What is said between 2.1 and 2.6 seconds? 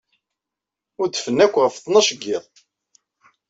n yiḍ.